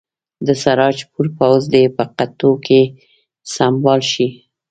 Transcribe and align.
د 0.47 0.49
سراج 0.63 0.97
پور 1.11 1.27
پوځ 1.37 1.61
دې 1.73 1.83
په 1.95 2.03
قطعو 2.17 2.51
سمبال 3.55 4.01
شي. 4.11 4.27